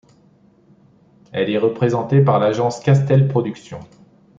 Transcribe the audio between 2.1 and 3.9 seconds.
par l'agence Castel Production.